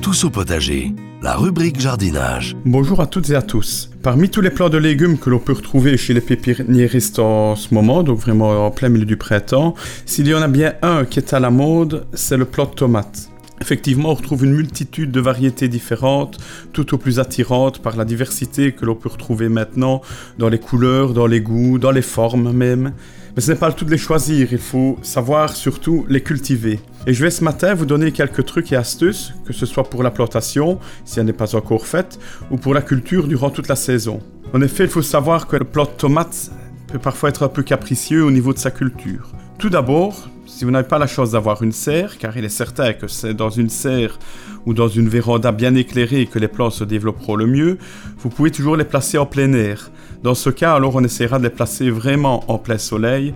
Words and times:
Tous 0.00 0.24
au 0.24 0.30
potager, 0.30 0.92
la 1.22 1.34
rubrique 1.34 1.80
jardinage. 1.80 2.56
Bonjour 2.64 3.00
à 3.00 3.06
toutes 3.06 3.30
et 3.30 3.34
à 3.34 3.42
tous. 3.42 3.90
Parmi 4.02 4.30
tous 4.30 4.40
les 4.40 4.50
plants 4.50 4.68
de 4.68 4.78
légumes 4.78 5.18
que 5.18 5.28
l'on 5.28 5.40
peut 5.40 5.52
retrouver 5.52 5.96
chez 5.96 6.14
les 6.14 6.20
pépiniéristes 6.20 7.18
en 7.18 7.56
ce 7.56 7.74
moment, 7.74 8.02
donc 8.02 8.18
vraiment 8.18 8.66
en 8.66 8.70
plein 8.70 8.88
milieu 8.88 9.04
du 9.04 9.16
printemps, 9.16 9.74
s'il 10.06 10.28
y 10.28 10.34
en 10.34 10.40
a 10.40 10.48
bien 10.48 10.74
un 10.82 11.04
qui 11.04 11.18
est 11.18 11.34
à 11.34 11.40
la 11.40 11.50
mode, 11.50 12.06
c'est 12.14 12.36
le 12.36 12.44
plant 12.44 12.66
de 12.66 12.74
tomate. 12.74 13.28
Effectivement, 13.60 14.10
on 14.10 14.14
retrouve 14.14 14.44
une 14.44 14.54
multitude 14.54 15.10
de 15.10 15.20
variétés 15.20 15.66
différentes, 15.68 16.38
tout 16.72 16.94
au 16.94 16.98
plus 16.98 17.18
attirantes 17.18 17.80
par 17.80 17.96
la 17.96 18.04
diversité 18.04 18.72
que 18.72 18.86
l'on 18.86 18.94
peut 18.94 19.08
retrouver 19.08 19.48
maintenant 19.48 20.00
dans 20.38 20.48
les 20.48 20.60
couleurs, 20.60 21.12
dans 21.12 21.26
les 21.26 21.40
goûts, 21.40 21.78
dans 21.78 21.90
les 21.90 22.02
formes 22.02 22.52
même. 22.52 22.92
Mais 23.38 23.42
ce 23.42 23.52
n'est 23.52 23.58
pas 23.58 23.68
le 23.68 23.74
tout 23.74 23.84
de 23.84 23.92
les 23.92 23.98
choisir, 23.98 24.48
il 24.50 24.58
faut 24.58 24.98
savoir 25.00 25.54
surtout 25.54 26.04
les 26.08 26.24
cultiver. 26.24 26.80
Et 27.06 27.14
je 27.14 27.22
vais 27.22 27.30
ce 27.30 27.44
matin 27.44 27.72
vous 27.72 27.86
donner 27.86 28.10
quelques 28.10 28.44
trucs 28.44 28.72
et 28.72 28.74
astuces, 28.74 29.32
que 29.46 29.52
ce 29.52 29.64
soit 29.64 29.88
pour 29.88 30.02
la 30.02 30.10
plantation, 30.10 30.80
si 31.04 31.20
elle 31.20 31.26
n'est 31.26 31.32
pas 31.32 31.54
encore 31.54 31.86
faite, 31.86 32.18
ou 32.50 32.56
pour 32.56 32.74
la 32.74 32.82
culture 32.82 33.28
durant 33.28 33.50
toute 33.50 33.68
la 33.68 33.76
saison. 33.76 34.18
En 34.52 34.60
effet, 34.60 34.86
il 34.86 34.90
faut 34.90 35.02
savoir 35.02 35.46
que 35.46 35.54
le 35.54 35.64
plant 35.64 35.84
de 35.84 35.90
tomate 35.90 36.50
peut 36.88 36.98
parfois 36.98 37.28
être 37.28 37.44
un 37.44 37.48
peu 37.48 37.62
capricieux 37.62 38.24
au 38.24 38.32
niveau 38.32 38.52
de 38.52 38.58
sa 38.58 38.72
culture. 38.72 39.30
Tout 39.56 39.70
d'abord, 39.70 40.28
si 40.46 40.64
vous 40.64 40.72
n'avez 40.72 40.88
pas 40.88 40.98
la 40.98 41.06
chance 41.06 41.30
d'avoir 41.30 41.62
une 41.62 41.70
serre, 41.70 42.18
car 42.18 42.36
il 42.36 42.44
est 42.44 42.48
certain 42.48 42.92
que 42.92 43.06
c'est 43.06 43.34
dans 43.34 43.50
une 43.50 43.70
serre 43.70 44.18
ou 44.66 44.74
dans 44.74 44.88
une 44.88 45.08
véranda 45.08 45.52
bien 45.52 45.76
éclairée 45.76 46.26
que 46.26 46.40
les 46.40 46.48
plantes 46.48 46.72
se 46.72 46.82
développeront 46.82 47.36
le 47.36 47.46
mieux, 47.46 47.78
vous 48.18 48.30
pouvez 48.30 48.50
toujours 48.50 48.74
les 48.74 48.84
placer 48.84 49.16
en 49.16 49.26
plein 49.26 49.52
air. 49.52 49.92
Dans 50.22 50.34
ce 50.34 50.50
cas, 50.50 50.74
alors 50.74 50.96
on 50.96 51.04
essaiera 51.04 51.38
de 51.38 51.44
les 51.44 51.50
placer 51.50 51.90
vraiment 51.90 52.42
en 52.50 52.58
plein 52.58 52.78
soleil, 52.78 53.34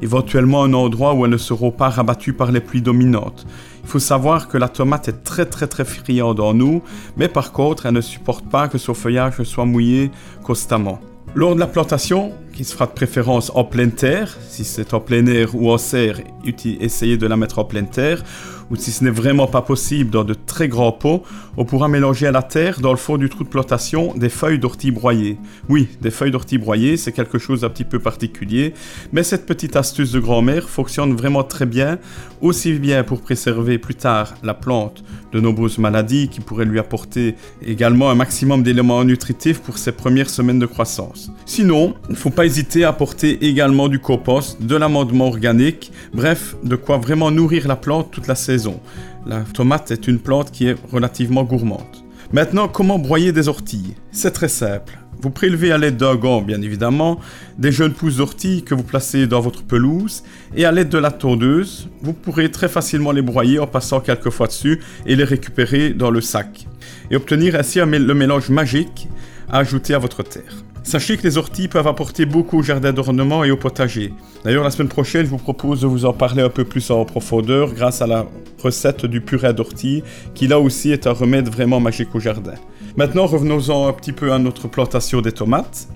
éventuellement 0.00 0.62
un 0.62 0.72
endroit 0.72 1.14
où 1.14 1.24
elles 1.24 1.32
ne 1.32 1.36
seront 1.36 1.72
pas 1.72 1.88
rabattues 1.88 2.32
par 2.32 2.52
les 2.52 2.60
pluies 2.60 2.80
dominantes. 2.80 3.44
Il 3.82 3.88
faut 3.88 3.98
savoir 3.98 4.46
que 4.46 4.56
la 4.56 4.68
tomate 4.68 5.08
est 5.08 5.24
très 5.24 5.46
très 5.46 5.66
très 5.66 5.84
friande 5.84 6.38
en 6.38 6.58
eau, 6.60 6.82
mais 7.16 7.26
par 7.26 7.50
contre 7.50 7.86
elle 7.86 7.94
ne 7.94 8.00
supporte 8.00 8.48
pas 8.48 8.68
que 8.68 8.78
son 8.78 8.94
feuillage 8.94 9.42
soit 9.42 9.64
mouillé 9.64 10.12
constamment. 10.44 11.00
Lors 11.34 11.56
de 11.56 11.60
la 11.60 11.66
plantation, 11.66 12.32
qui 12.52 12.64
se 12.64 12.72
fera 12.72 12.86
de 12.86 12.92
préférence 12.92 13.50
en 13.54 13.64
pleine 13.64 13.92
terre, 13.92 14.36
si 14.48 14.64
c'est 14.64 14.94
en 14.94 15.00
plein 15.00 15.26
air 15.26 15.54
ou 15.54 15.70
en 15.70 15.78
serre, 15.78 16.20
essayez 16.44 17.16
de 17.16 17.26
la 17.26 17.36
mettre 17.36 17.58
en 17.58 17.64
pleine 17.64 17.88
terre, 17.88 18.22
ou 18.70 18.76
si 18.76 18.90
ce 18.90 19.04
n'est 19.04 19.10
vraiment 19.10 19.46
pas 19.46 19.60
possible 19.60 20.10
dans 20.10 20.24
de 20.24 20.34
très 20.34 20.66
grands 20.66 20.92
pots, 20.92 21.22
on 21.58 21.66
pourra 21.66 21.88
mélanger 21.88 22.26
à 22.26 22.32
la 22.32 22.42
terre, 22.42 22.80
dans 22.80 22.92
le 22.92 22.96
fond 22.96 23.18
du 23.18 23.28
trou 23.28 23.44
de 23.44 23.48
plantation, 23.50 24.14
des 24.16 24.30
feuilles 24.30 24.58
d'ortie 24.58 24.90
broyées. 24.90 25.36
Oui, 25.68 25.88
des 26.00 26.10
feuilles 26.10 26.30
d'ortie 26.30 26.56
broyées, 26.56 26.96
c'est 26.96 27.12
quelque 27.12 27.38
chose 27.38 27.60
d'un 27.60 27.68
petit 27.68 27.84
peu 27.84 27.98
particulier, 27.98 28.72
mais 29.12 29.22
cette 29.22 29.44
petite 29.44 29.76
astuce 29.76 30.12
de 30.12 30.20
grand-mère 30.20 30.70
fonctionne 30.70 31.14
vraiment 31.14 31.44
très 31.44 31.66
bien, 31.66 31.98
aussi 32.40 32.72
bien 32.72 33.04
pour 33.04 33.20
préserver 33.20 33.76
plus 33.78 33.94
tard 33.94 34.34
la 34.42 34.54
plante 34.54 35.04
de 35.32 35.40
nombreuses 35.40 35.78
maladies 35.78 36.28
qui 36.28 36.40
pourraient 36.40 36.64
lui 36.64 36.78
apporter 36.78 37.36
également 37.64 38.10
un 38.10 38.14
maximum 38.14 38.62
d'éléments 38.62 39.04
nutritifs 39.04 39.60
pour 39.60 39.76
ses 39.76 39.92
premières 39.92 40.30
semaines 40.30 40.58
de 40.58 40.66
croissance. 40.66 41.30
Sinon, 41.44 41.94
il 42.08 42.12
ne 42.12 42.16
faut 42.16 42.30
pas 42.30 42.41
hésiter 42.44 42.84
à 42.84 42.88
apporter 42.88 43.46
également 43.46 43.88
du 43.88 43.98
compost, 43.98 44.62
de 44.62 44.76
l'amendement 44.76 45.26
organique, 45.26 45.92
bref, 46.12 46.56
de 46.62 46.76
quoi 46.76 46.98
vraiment 46.98 47.30
nourrir 47.30 47.68
la 47.68 47.76
plante 47.76 48.10
toute 48.10 48.26
la 48.26 48.34
saison. 48.34 48.80
La 49.26 49.40
tomate 49.40 49.90
est 49.90 50.08
une 50.08 50.18
plante 50.18 50.50
qui 50.50 50.66
est 50.66 50.76
relativement 50.90 51.44
gourmande. 51.44 51.96
Maintenant, 52.32 52.68
comment 52.68 52.98
broyer 52.98 53.32
des 53.32 53.48
orties? 53.48 53.94
C'est 54.10 54.30
très 54.30 54.48
simple. 54.48 54.98
Vous 55.20 55.30
prélevez 55.30 55.70
à 55.70 55.78
l'aide 55.78 55.96
d'un 55.96 56.16
gant, 56.16 56.42
bien 56.42 56.60
évidemment, 56.62 57.20
des 57.58 57.70
jeunes 57.70 57.92
pousses 57.92 58.16
d'ortie 58.16 58.64
que 58.64 58.74
vous 58.74 58.82
placez 58.82 59.26
dans 59.26 59.40
votre 59.40 59.62
pelouse 59.62 60.24
et 60.56 60.64
à 60.64 60.72
l'aide 60.72 60.88
de 60.88 60.98
la 60.98 61.12
tondeuse, 61.12 61.88
vous 62.00 62.12
pourrez 62.12 62.50
très 62.50 62.68
facilement 62.68 63.12
les 63.12 63.22
broyer 63.22 63.60
en 63.60 63.66
passant 63.68 64.00
quelques 64.00 64.30
fois 64.30 64.48
dessus 64.48 64.80
et 65.06 65.14
les 65.14 65.24
récupérer 65.24 65.90
dans 65.90 66.10
le 66.10 66.20
sac 66.20 66.66
et 67.10 67.16
obtenir 67.16 67.54
ainsi 67.54 67.78
le 67.78 68.14
mélange 68.14 68.48
magique 68.48 69.08
à 69.48 69.58
ajouter 69.58 69.94
à 69.94 69.98
votre 69.98 70.22
terre. 70.22 70.64
Sachez 70.84 71.16
que 71.16 71.22
les 71.22 71.38
orties 71.38 71.68
peuvent 71.68 71.86
apporter 71.86 72.26
beaucoup 72.26 72.58
au 72.58 72.62
jardin 72.62 72.92
d'ornement 72.92 73.44
et 73.44 73.50
au 73.50 73.56
potager. 73.56 74.12
D'ailleurs, 74.44 74.64
la 74.64 74.70
semaine 74.70 74.88
prochaine, 74.88 75.24
je 75.24 75.30
vous 75.30 75.38
propose 75.38 75.82
de 75.82 75.86
vous 75.86 76.04
en 76.04 76.12
parler 76.12 76.42
un 76.42 76.48
peu 76.48 76.64
plus 76.64 76.90
en 76.90 77.04
profondeur 77.04 77.72
grâce 77.72 78.02
à 78.02 78.06
la 78.06 78.26
recette 78.58 79.06
du 79.06 79.20
purée 79.20 79.54
d'ortie, 79.54 80.02
qui 80.34 80.48
là 80.48 80.58
aussi 80.58 80.90
est 80.90 81.06
un 81.06 81.12
remède 81.12 81.48
vraiment 81.48 81.80
magique 81.80 82.14
au 82.14 82.20
jardin. 82.20 82.54
Maintenant, 82.96 83.26
revenons-en 83.26 83.86
un 83.86 83.92
petit 83.92 84.12
peu 84.12 84.32
à 84.32 84.38
notre 84.38 84.68
plantation 84.68 85.20
des 85.20 85.32
tomates. 85.32 85.88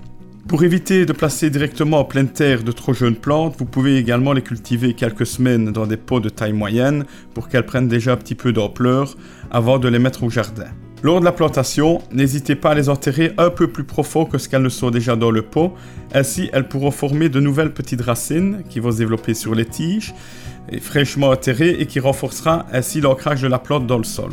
Pour 0.47 0.63
éviter 0.63 1.05
de 1.05 1.11
placer 1.11 1.49
directement 1.49 1.99
en 1.99 2.05
pleine 2.05 2.29
terre 2.29 2.63
de 2.63 2.71
trop 2.71 2.93
jeunes 2.93 3.17
plantes, 3.17 3.55
vous 3.59 3.65
pouvez 3.65 3.97
également 3.97 4.31
les 4.31 4.41
cultiver 4.41 4.93
quelques 4.93 5.25
semaines 5.25 5.73
dans 5.73 5.85
des 5.85 5.97
pots 5.97 6.21
de 6.21 6.29
taille 6.29 6.53
moyenne 6.53 7.05
pour 7.33 7.49
qu'elles 7.49 7.65
prennent 7.65 7.89
déjà 7.89 8.13
un 8.13 8.17
petit 8.17 8.35
peu 8.35 8.53
d'ampleur 8.53 9.15
avant 9.51 9.77
de 9.77 9.89
les 9.89 9.99
mettre 9.99 10.23
au 10.23 10.29
jardin. 10.29 10.67
Lors 11.07 11.21
de 11.21 11.25
la 11.25 11.31
plantation, 11.31 12.01
n'hésitez 12.11 12.55
pas 12.57 12.71
à 12.71 12.75
les 12.75 12.89
enterrer 12.89 13.31
un 13.37 13.49
peu 13.49 13.69
plus 13.69 13.85
profond 13.85 14.25
que 14.25 14.37
ce 14.37 14.49
qu'elles 14.49 14.61
ne 14.61 14.67
sont 14.67 14.91
déjà 14.91 15.15
dans 15.15 15.31
le 15.31 15.41
pot. 15.41 15.73
Ainsi, 16.13 16.49
elles 16.51 16.67
pourront 16.67 16.91
former 16.91 17.29
de 17.29 17.39
nouvelles 17.39 17.73
petites 17.73 18.01
racines 18.01 18.63
qui 18.69 18.81
vont 18.81 18.91
se 18.91 18.97
développer 18.97 19.33
sur 19.33 19.55
les 19.55 19.63
tiges, 19.63 20.13
et 20.69 20.81
fraîchement 20.81 21.29
enterrées 21.29 21.77
et 21.79 21.85
qui 21.85 22.01
renforcera 22.01 22.65
ainsi 22.73 22.99
l'ancrage 22.99 23.41
de 23.41 23.47
la 23.47 23.57
plante 23.57 23.87
dans 23.87 23.97
le 23.97 24.03
sol. 24.03 24.31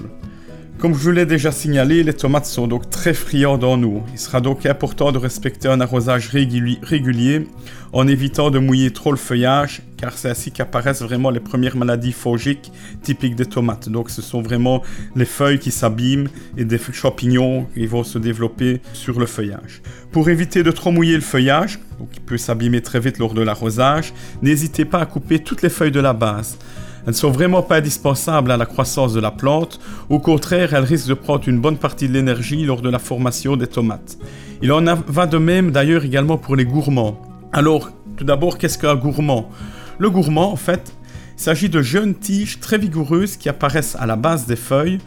Comme 0.78 0.92
je 0.92 0.98
vous 0.98 1.12
l'ai 1.12 1.24
déjà 1.24 1.50
signalé, 1.50 2.02
les 2.02 2.12
tomates 2.12 2.44
sont 2.46 2.66
donc 2.66 2.90
très 2.90 3.14
friandes 3.14 3.64
en 3.64 3.82
eau. 3.82 4.02
Il 4.12 4.18
sera 4.18 4.40
donc 4.40 4.66
important 4.66 5.12
de 5.12 5.18
respecter 5.18 5.68
un 5.68 5.80
arrosage 5.80 6.28
régulier 6.28 7.48
en 7.92 8.06
évitant 8.06 8.50
de 8.50 8.58
mouiller 8.58 8.90
trop 8.90 9.10
le 9.10 9.16
feuillage, 9.16 9.82
car 9.96 10.12
c'est 10.18 10.28
ainsi 10.28 10.50
qu'apparaissent 10.50 11.00
vraiment 11.00 11.30
les 11.30 11.40
premières 11.40 11.76
maladies 11.76 12.12
fongiques 12.12 12.70
typiques 13.02 13.36
des 13.36 13.46
tomates. 13.46 13.88
Donc 13.88 14.10
ce 14.10 14.20
sont 14.20 14.42
vraiment 14.42 14.82
les 15.16 15.24
feuilles 15.24 15.60
qui 15.60 15.70
s'abîment 15.70 16.28
et 16.58 16.64
des 16.64 16.78
champignons 16.92 17.66
qui 17.72 17.86
vont 17.86 18.04
se 18.04 18.18
développer 18.18 18.82
sur 18.92 19.18
le 19.18 19.26
feuillage. 19.26 19.80
Pour 20.12 20.28
éviter 20.28 20.62
de 20.62 20.70
trop 20.70 20.90
mouiller 20.90 21.14
le 21.14 21.20
feuillage, 21.20 21.78
qui 22.12 22.20
peut 22.20 22.36
s'abîmer 22.36 22.82
très 22.82 23.00
vite 23.00 23.18
lors 23.18 23.32
de 23.32 23.42
l'arrosage, 23.42 24.12
n'hésitez 24.42 24.84
pas 24.84 24.98
à 24.98 25.06
couper 25.06 25.38
toutes 25.38 25.62
les 25.62 25.70
feuilles 25.70 25.92
de 25.92 26.00
la 26.00 26.12
base. 26.12 26.58
Elles 27.06 27.12
ne 27.12 27.18
sont 27.18 27.30
vraiment 27.30 27.62
pas 27.62 27.76
indispensables 27.76 28.50
à 28.50 28.56
la 28.56 28.64
croissance 28.64 29.12
de 29.12 29.20
la 29.20 29.30
plante, 29.30 29.78
au 30.08 30.18
contraire, 30.18 30.72
elles 30.72 30.84
risquent 30.84 31.08
de 31.08 31.14
prendre 31.14 31.46
une 31.46 31.60
bonne 31.60 31.76
partie 31.76 32.08
de 32.08 32.14
l'énergie 32.14 32.64
lors 32.64 32.80
de 32.80 32.88
la 32.88 32.98
formation 32.98 33.56
des 33.56 33.66
tomates. 33.66 34.16
Il 34.62 34.72
en 34.72 34.82
va 35.06 35.26
de 35.26 35.36
même 35.36 35.70
d'ailleurs 35.70 36.04
également 36.04 36.38
pour 36.38 36.56
les 36.56 36.64
gourmands. 36.64 37.20
Alors, 37.52 37.90
tout 38.16 38.24
d'abord, 38.24 38.56
qu'est-ce 38.56 38.78
qu'un 38.78 38.96
gourmand? 38.96 39.50
Le 39.98 40.08
gourmand, 40.08 40.50
en 40.50 40.56
fait, 40.56 40.94
s'agit 41.36 41.68
de 41.68 41.82
jeunes 41.82 42.14
tiges 42.14 42.58
très 42.60 42.78
vigoureuses 42.78 43.36
qui 43.36 43.50
apparaissent 43.50 43.96
à 43.98 44.06
la 44.06 44.16
base 44.16 44.46
des 44.46 44.56
feuilles. 44.56 44.98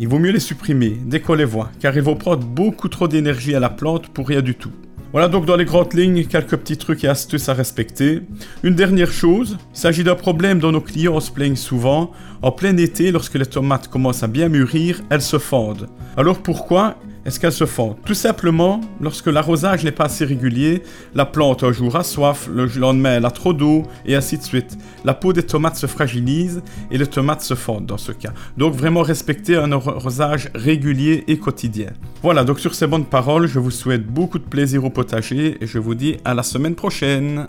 Il 0.00 0.08
vaut 0.08 0.18
mieux 0.18 0.32
les 0.32 0.40
supprimer 0.40 0.98
dès 1.04 1.20
qu'on 1.20 1.34
les 1.34 1.44
voit, 1.44 1.70
car 1.78 1.96
ils 1.96 2.02
vont 2.02 2.16
prendre 2.16 2.44
beaucoup 2.44 2.88
trop 2.88 3.06
d'énergie 3.06 3.54
à 3.54 3.60
la 3.60 3.70
plante 3.70 4.08
pour 4.08 4.26
rien 4.26 4.42
du 4.42 4.54
tout. 4.54 4.72
Voilà 5.12 5.28
donc 5.28 5.46
dans 5.46 5.56
les 5.56 5.64
grandes 5.64 5.94
lignes 5.94 6.26
quelques 6.26 6.56
petits 6.56 6.76
trucs 6.76 7.02
et 7.02 7.08
astuces 7.08 7.48
à 7.48 7.54
respecter. 7.54 8.20
Une 8.62 8.74
dernière 8.74 9.10
chose, 9.10 9.56
il 9.74 9.78
s'agit 9.78 10.04
d'un 10.04 10.14
problème 10.14 10.58
dont 10.58 10.70
nos 10.70 10.82
clients 10.82 11.18
se 11.20 11.30
plaignent 11.30 11.56
souvent. 11.56 12.12
En 12.42 12.52
plein 12.52 12.76
été, 12.76 13.10
lorsque 13.10 13.36
les 13.36 13.46
tomates 13.46 13.88
commencent 13.88 14.22
à 14.22 14.26
bien 14.26 14.50
mûrir, 14.50 15.00
elles 15.08 15.22
se 15.22 15.38
fendent. 15.38 15.88
Alors 16.18 16.42
pourquoi 16.42 16.96
est-ce 17.28 17.38
qu'elles 17.38 17.52
se 17.52 17.66
font? 17.66 17.94
Tout 18.06 18.14
simplement, 18.14 18.80
lorsque 19.02 19.26
l'arrosage 19.26 19.84
n'est 19.84 19.92
pas 19.92 20.06
assez 20.06 20.24
régulier, 20.24 20.82
la 21.14 21.26
plante 21.26 21.62
un 21.62 21.72
jour 21.72 21.94
a 21.96 22.02
soif, 22.02 22.48
le 22.50 22.64
lendemain 22.64 23.16
elle 23.16 23.26
a 23.26 23.30
trop 23.30 23.52
d'eau, 23.52 23.82
et 24.06 24.16
ainsi 24.16 24.38
de 24.38 24.42
suite. 24.42 24.78
La 25.04 25.12
peau 25.12 25.34
des 25.34 25.42
tomates 25.42 25.76
se 25.76 25.86
fragilise 25.86 26.62
et 26.90 26.96
les 26.96 27.06
tomates 27.06 27.42
se 27.42 27.52
fondent 27.52 27.84
dans 27.84 27.98
ce 27.98 28.12
cas. 28.12 28.32
Donc 28.56 28.72
vraiment 28.72 29.02
respecter 29.02 29.56
un 29.56 29.72
arrosage 29.72 30.48
régulier 30.54 31.24
et 31.28 31.36
quotidien. 31.36 31.90
Voilà, 32.22 32.44
donc 32.44 32.60
sur 32.60 32.74
ces 32.74 32.86
bonnes 32.86 33.04
paroles, 33.04 33.46
je 33.46 33.58
vous 33.58 33.70
souhaite 33.70 34.06
beaucoup 34.06 34.38
de 34.38 34.44
plaisir 34.44 34.86
au 34.86 34.90
potager 34.90 35.58
et 35.60 35.66
je 35.66 35.78
vous 35.78 35.94
dis 35.94 36.16
à 36.24 36.32
la 36.32 36.42
semaine 36.42 36.76
prochaine. 36.76 37.48